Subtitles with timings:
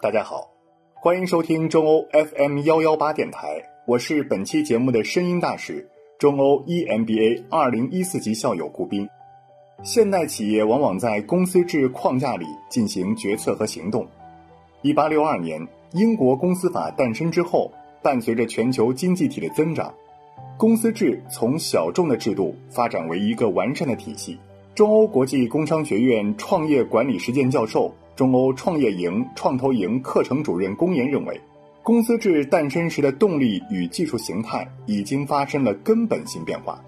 [0.00, 0.48] 大家好，
[0.94, 5.88] 欢迎收听中欧 FM 幺幺八电台，我是本期节目的声音大使，
[6.20, 9.08] 中欧 EMBA 二零一四级校友顾斌。
[9.82, 14.06] 现代企业往往在公司制框架里进行决策和行动。
[14.82, 19.92] 一八六二年，英国公司法诞生之后，伴随着全球经济体的增长，
[20.56, 24.38] 公司制从小众的制度发展为一个完善的体系。
[24.76, 27.92] 中欧国际工商学院创业管理实践教授。
[28.18, 31.40] 中欧创业营、创投营课程主任龚岩认为，
[31.84, 36.82] 公司制诞生时的动力与技术形态已经发生了根本性变化，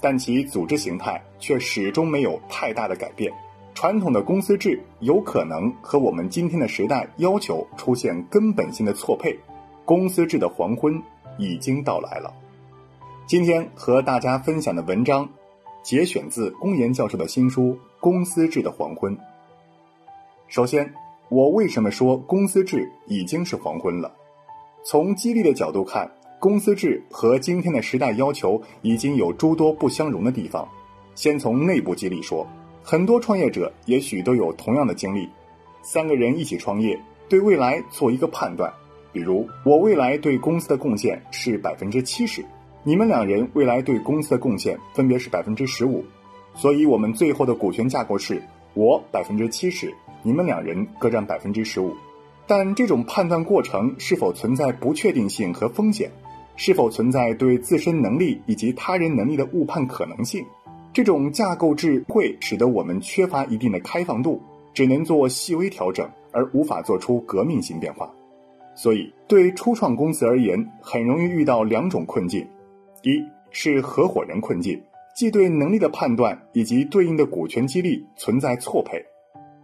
[0.00, 3.32] 但其组织形态却始终没有太大的改变。
[3.74, 9.38] 传统的公司制有可能和我们今天的时代要求出现根本性的错配，
[9.84, 11.00] 公司制的黄昏
[11.38, 12.34] 已经到来了。
[13.24, 15.28] 今天和大家分享的文章，
[15.84, 17.68] 节选自龚岩教授的新书
[18.00, 19.16] 《公司制的黄昏》。
[20.52, 20.92] 首先，
[21.30, 24.12] 我为什么说公司制已经是黄昏了？
[24.84, 30.68] 从激励的角度看，公司制和今天的时代要求已经有诸多不相容的地方。
[31.14, 32.46] 先从内部激励说，
[32.82, 35.26] 很多创业者也许都有同样的经历：
[35.80, 38.70] 三个人一起创业，对未来做一个判断，
[39.10, 42.44] 比如我未来对公司的贡献是百分之七十，
[42.82, 46.04] 你们两人未来对公司的贡献分别是百分之十五，
[46.54, 48.42] 所以我们最后的股权架构是
[48.74, 49.90] 我百分之七十。
[50.22, 51.94] 你们两人各占百分之十五，
[52.46, 56.10] 但这种判断过程是否存在不确定性和风险？
[56.54, 60.44] 是否存在对自身能力以及他人能力的误判可能性？
[60.92, 64.40] 这种架构制会使得我们缺乏一定的开放度，
[64.74, 68.12] 只能做细微调整，而无法做出革命性变化。
[68.74, 72.46] 所以，对初创公司而言，很容易遇到两种困境：
[73.02, 74.78] 一是合伙人困境，
[75.16, 79.02] 即对能力的判断以及对应的股权激励存在错配。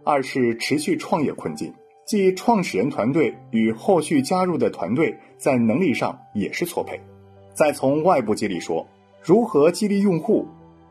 [0.03, 1.73] 二是持续创业困境，
[2.05, 6.99] 即创始人团队与后续加入的团队在能力上也是错配。
[7.53, 8.87] 再从外部激励说，
[9.21, 10.47] 如何激励用户？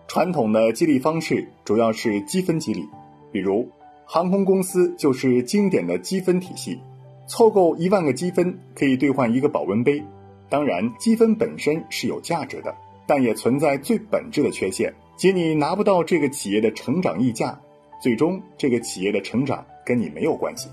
[0.06, 2.82] 传统的激励方式主要是积分激励，
[3.30, 3.68] 比如
[4.06, 6.80] 航空公司就是经典的积分体系，
[7.26, 10.02] 凑够一万个积分可以兑换一个保温杯。
[10.48, 12.74] 当然，积分本身是有价值的，
[13.06, 17.60] 但也存在最本质的缺陷，即你拿不到这个企业的成长溢价。
[18.00, 20.68] 最终，这个企业的成长跟你没有关系，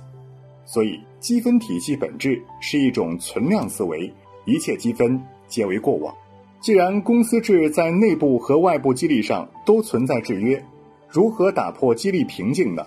[0.63, 4.11] 所以积分体系本质是一种存量思维，
[4.45, 6.13] 一切积分皆为过往。
[6.61, 10.63] 既然公司制在内部和外部激励上都存在制约，
[11.07, 12.85] 如何打破激励瓶颈呢？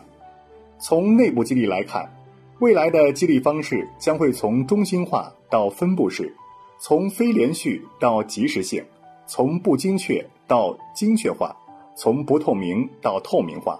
[0.79, 2.09] 从内部激励来看，
[2.61, 6.33] 未来的激励方式将会从中心化到分布式，
[6.81, 8.85] 从非连续到及时性，
[9.27, 11.57] 从不精确到精确化，
[11.97, 13.79] 从不透明到透明化。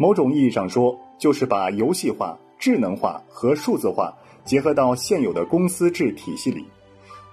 [0.00, 4.10] 某种意义上说，就是把游戏化、智能化和数字化
[4.46, 6.64] 结合到现有的公司制体系里，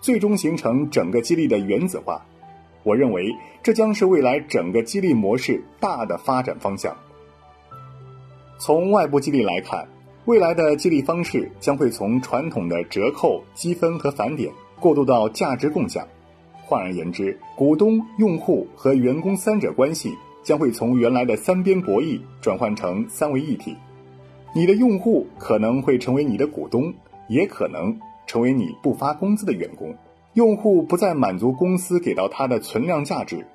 [0.02, 2.22] 最终形成整个激励的原子化。
[2.84, 3.34] 我认为，
[3.64, 6.94] 这将是未来整个激励模式大的发展方向。
[8.58, 9.88] 从外部激励来看，
[10.26, 16.06] 未来的激励方式将会从传统的折扣、积分和返点过渡到价值共享。
[16.66, 20.14] 换而言之，股东、用户和员工三者关系。
[20.48, 23.76] 将会从原来的三边博弈转换成三位一体，
[24.56, 26.94] 你的用户可能会成为你的股东，
[27.28, 27.94] 也可能
[28.26, 29.94] 成为你不发工资的员工。
[30.36, 33.46] 用户不再满足公司给到他的存量价值，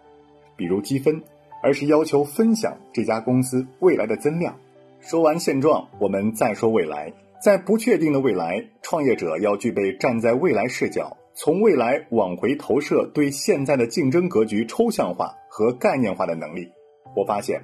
[0.55, 1.19] 比如积分，
[1.63, 4.55] 而是要求分享这家公司未来的增量。
[5.01, 7.11] 说完现状，我们再说未来。
[7.43, 16.69] 在不确定的未来，创业者要具备站在未来视角，从未来往回投射，对现在的竞争格局抽象化和概念化的能力。
[17.15, 17.61] 我发现，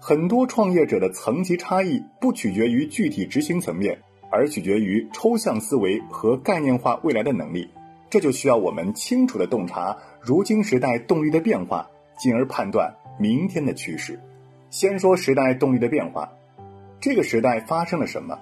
[0.00, 3.98] 很多创业者的层级差异不取决于具体执行层面，
[4.30, 7.68] 而取决于抽象思维和概念化未来的能力。
[8.08, 14.18] 这就需要我们清楚地洞察如今时代动力的变化，进而判断明天的趋势。
[14.68, 16.30] 先说时代动力的变化，
[17.00, 18.38] 这个时代发生了什么？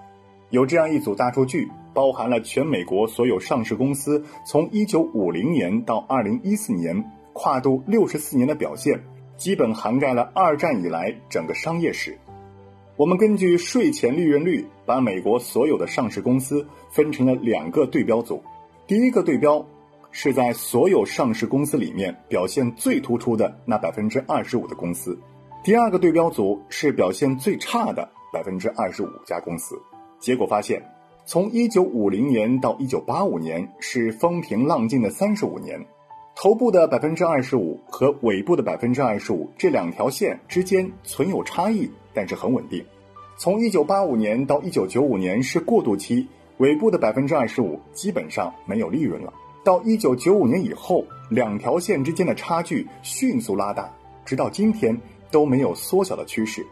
[0.50, 7.04] 有这样一组大数据，包含了全美国所有上市公司从1950年到2014年
[7.34, 8.98] 跨度64年的表现。
[9.38, 12.18] 基本涵盖了二战以来整个商业史。
[12.96, 18.42] 我们根据税前利润率，把美国所有的上市公司分成了两个对标组。
[18.88, 19.64] 第一个对标
[20.10, 25.16] 是在所有上市公司里面表现最突出的那百分之二十五的公司。
[25.62, 29.80] 第二个对标组是表现最差的百分之二十五家公司。
[30.18, 30.82] 结果发现，
[31.24, 35.78] 从一九五零年到一九八五年是风平浪静的三十五年。
[36.40, 42.80] 头部的百分之二十五和尾部的百分之二十五这两条线之间存有差异，但是很稳定。
[43.36, 49.34] 从一九八五年到一九九五年是过渡期，尾部的百分之二十五基本上没有利润了。
[49.64, 53.92] 到一九九五年以后，两条线之间的差距迅速拉大，
[54.24, 54.96] 直到今天
[55.32, 56.64] 都没有缩小的趋势。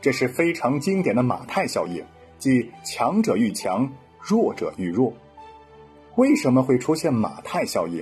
[0.00, 2.04] 这是非常经典的马太效应，
[2.38, 3.90] 即强者愈强，
[4.20, 5.12] 弱者愈弱。
[6.14, 8.00] 为什么会出现马太效应？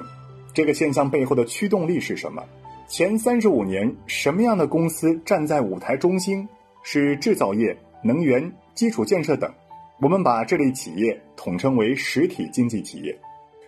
[0.57, 2.43] 这个现象背后的驱动力是什么？
[2.89, 6.49] 前三十五年，什么样的公司站在舞台中心？
[6.83, 9.53] 是制造业、能源、基础建设等。
[10.01, 13.15] 我们把这类企业统称为实体经济企业。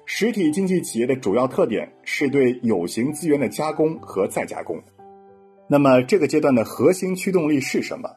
[0.07, 4.81] 实体经济企业的主要特点是对有形资源的加工和再加工。
[5.69, 8.09] 那么，这个阶段的核心驱动力是什么？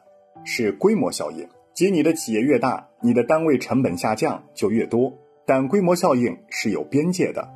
[0.46, 5.12] 是规模效应，即你的企业越大，你的单位成本下降就越多。
[5.44, 7.46] 但规模效应是有边界的，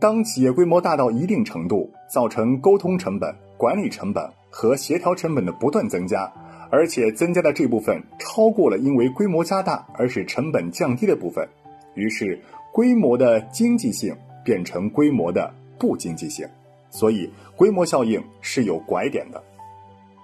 [0.00, 6.32] 当企业规模大到一定程度，造成沟通成本、管理成本和协调成本的不断增加，
[6.70, 11.46] 而且增加的这部分超过了因为规模加大而使成本降低的部分，
[11.94, 12.40] 于是
[12.72, 16.48] 规模的经济性变成规模的不经济性。
[16.88, 19.42] 所以，规模效应是有拐点的。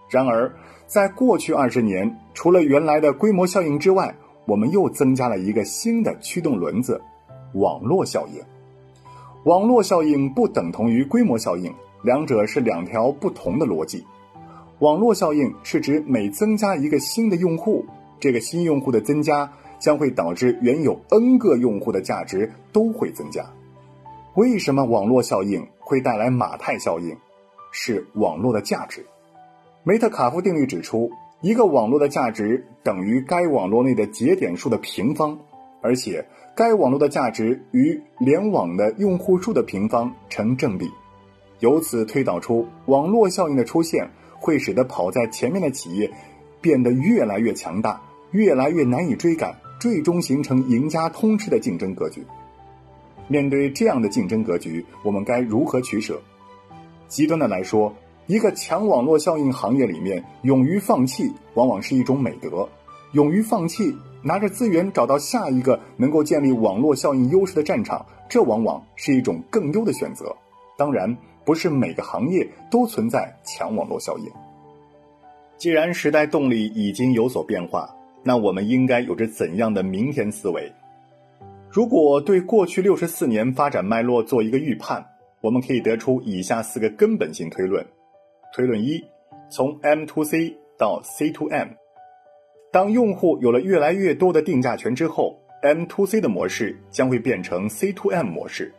[0.09, 0.51] 然而，
[0.87, 4.15] 在过去二十年，除了原来的规模效应之外，
[4.47, 6.99] 我们又增加了一个新的驱动轮子——
[7.53, 8.43] 网络效应。
[9.47, 11.73] 网络效应不等同于规模效应，
[12.03, 14.05] 两者是两条不同的逻辑。
[14.81, 17.87] 网络效应是指每增加一个新的用户，
[18.19, 19.49] 这个新用户的增加
[19.79, 23.47] 将会导致原有 n 个用户的价值都会增加。
[24.35, 27.17] 为什么网络效应会带来马太效应？
[27.71, 29.07] 是网络的价值。
[29.85, 31.09] 梅特卡夫定律指出，
[31.41, 35.39] 一个网络的价值等于该网络内的节点数的平方，
[35.87, 40.91] 而且该网络的价值与联网的用户数的平方成正比。
[41.61, 46.11] 由此推导出，网络效应的出现会使得跑在前面的企业
[46.61, 48.03] 变得越来越强大，
[48.33, 52.27] 越来越难以追赶，最终形成赢家通吃的竞争格局。
[53.29, 56.21] 面对这样的竞争格局，我们该如何取舍？
[57.07, 57.95] 极端的来说，
[58.27, 62.69] 一个强网络效应行业里面，勇于放弃往往是一种美德。
[63.13, 70.35] 勇于放弃，拿着资源找到下一个能够建立网络效应优势的战场，这往往是一种更优的选择。
[70.77, 74.29] 当然，不是每个行业都存在强网络效应。
[75.57, 77.89] 既然时代动力已经有所变化，
[78.25, 80.73] 那我们应该有着怎样的明天思维？
[81.71, 85.07] 如果对过去六十四年发展脉络做一个预判，
[85.41, 87.87] 我们可以得出以下四个根本性推论：
[88.53, 89.05] 推论一，
[89.49, 91.69] 从 M to C 到 C to M，
[92.77, 98.71] 当用户有了越来越多的定价权之后，M to C 的模式将会变成 C to M 模式，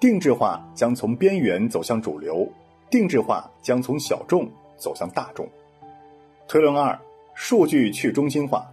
[0.00, 2.50] 定制化将从边缘走向主流，
[2.90, 5.48] 定制化将从小众走向大众。
[6.48, 6.98] 推论二，
[7.32, 8.66] 数据去中心化。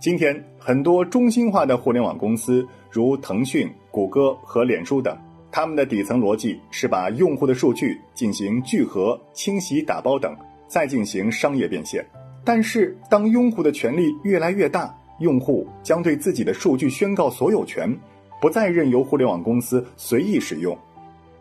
[0.00, 5.18] 今天，很多中心化的互联网公司，如腾讯、谷歌和脸书等，
[5.50, 10.36] 他们的底层逻辑是把用户的数据进行聚合、清洗、打包等，
[10.68, 12.06] 再进行商业变现。
[12.44, 17.96] 但是，当用户的权利越来越大，用户将对自己的数据宣告所有权，
[18.40, 20.76] 不再任由互联网公司随意使用。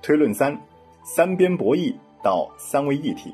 [0.01, 0.55] 推论三：
[1.03, 1.93] 三边博弈
[2.23, 3.33] 到三位一体，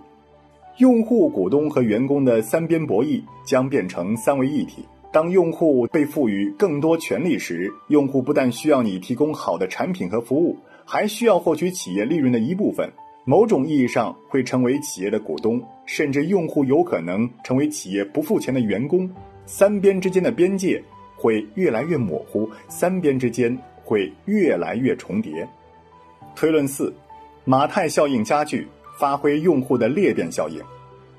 [0.78, 4.86] 用户、股东和员工的三边博弈将变成三位一体。
[5.12, 12.92] 当用户被赋予更多权利时，用户不但需要你提供好的产品和服务，还需要获取企业利润的一部分。
[13.30, 19.10] 某种意义上会成为企业的股东，甚至用户有可能成为企业不付钱的员工。
[19.46, 20.82] 三边之间的边界
[21.14, 23.54] 会越来越模糊，三边之间
[23.84, 25.46] 会越来越重叠。
[26.38, 26.94] 推论四：
[27.44, 28.66] 马太效应加剧，
[28.98, 30.62] 发挥用户的裂变效应。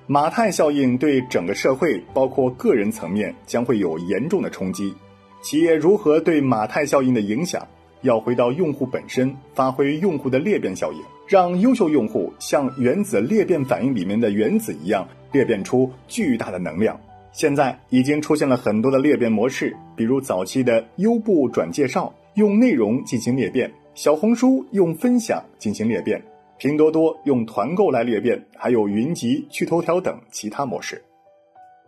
[0.06, 4.94] 马太效应对整个社会，包括个人层面，将会有严重的冲击。
[5.42, 7.68] 企业如何对马太效应的影响？
[8.02, 16.98] 要回到用户本身，发挥用户的裂变效应，让优秀用户像原子裂变反应里面的原子一样，裂变出巨大的能量。
[17.32, 26.20] 现在已经出现了很多的裂变模式，比如早期的优步转介绍，用内容进行裂变；小红书用分享进行裂变。
[26.56, 31.00] 拼多多用团购来裂变，还有云集、趣头条等其他模式。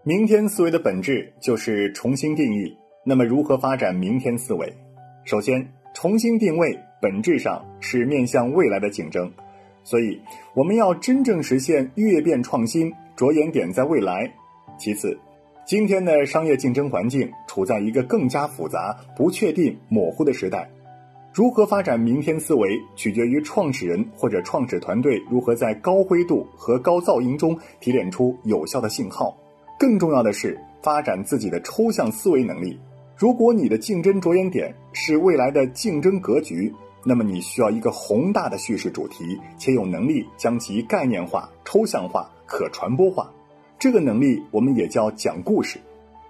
[0.04, 2.72] 明天思维的本质就是重新定义。
[3.04, 4.72] 那么，如何发展明天思维？
[5.24, 9.30] 首先，重新定位本质上是面向未来的竞争，
[9.82, 10.20] 所以
[10.54, 14.30] 我们要真正实现跃变创新，着眼点在未来。
[14.78, 15.18] 其次，
[15.66, 20.70] 今天的商业竞争环境处在一个更加复杂、不确定、模糊的时代。
[21.32, 29.36] 如何发展明天思维，取决于创始人或者创始团队如何在高灰度和高噪音中提炼出有效的信号。
[29.78, 32.78] 更重要的是，发展自己的抽象思维能力。
[33.20, 36.74] 如果你的竞争着眼点是未来的竞争格局，
[37.04, 43.30] 那么你需要一个宏大的叙事主题，且有能力将其概念化、抽象化、可传播化。
[43.78, 45.78] 这个能力我们也叫讲故事。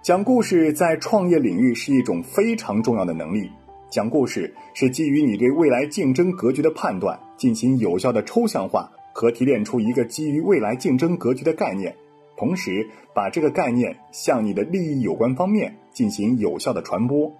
[0.01, 3.49] 讲故事在创业领域是一种非常重要的能力。
[3.89, 11.95] 讲故事是基于你对未来竞争格局的判断，进行有效的抽象化和提炼出一个基于未来竞争格局的概念，
[12.35, 17.31] 同时把这个概念向你的利益有关方面进行有效的传播。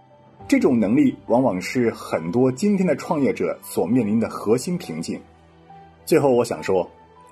[0.48, 5.20] 这种能力往往是很多今天的创业者所面临的核心瓶颈。
[6.06, 6.90] 最后，我想说。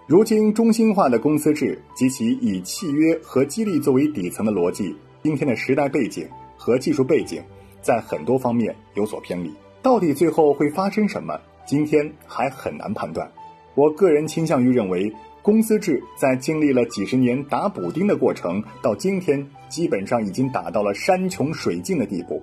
[0.08, 7.40] 如今中心化的公司制及其以契约和激励作为底层的逻辑，今天的时代背景和技术背景，
[7.80, 9.54] 在很多方面有所偏离。
[9.84, 11.40] 到底最后会发生什么？
[11.64, 13.32] 今天还很难判断。
[13.76, 22.42] 我个人倾向于认为，公司制在经历了几十年打补丁的过程，到今天基本上已经打到了山穷水尽的地步。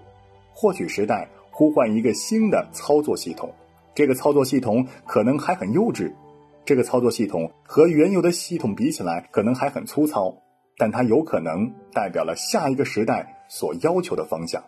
[0.52, 3.52] 或许时代呼唤一个新的操作系统，
[3.94, 6.10] 这个操作系统可能还很幼稚。
[6.64, 10.34] 这个操作系统和原有的系统比起来，可能还很粗糙，
[10.78, 14.64] 但它有可能代表了下一个时代所要求的方向。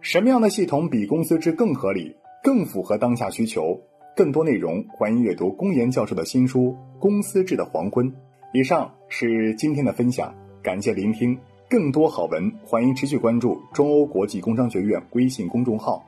[0.00, 3.80] 什么样的系统比公司制更合理、更符合当下需求？
[4.16, 6.68] 更多内容，欢迎阅读公岩教授的新书
[7.00, 8.08] 《公司制的黄昏》。
[8.52, 11.36] 以上是今天的分享，感谢聆听。
[11.68, 16.04] 更多好文，欢迎持续关注中欧国际工商学院微信公众号。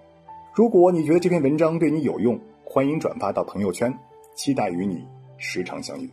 [0.55, 3.93] 如果你觉得这篇文章对你有用，欢迎转发到朋友圈。
[4.37, 5.05] 期待与你
[5.37, 6.09] 时常相遇。